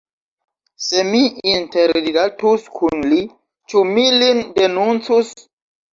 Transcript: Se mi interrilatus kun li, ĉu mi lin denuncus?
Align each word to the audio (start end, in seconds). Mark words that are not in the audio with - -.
Se 0.85 1.01
mi 1.09 1.19
interrilatus 1.51 2.65
kun 2.79 3.05
li, 3.11 3.21
ĉu 3.73 3.87
mi 3.91 4.07
lin 4.23 4.45
denuncus? 4.59 5.35